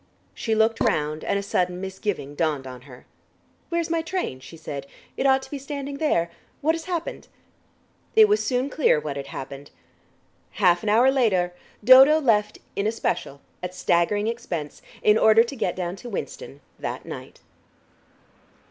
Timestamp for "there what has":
5.99-6.85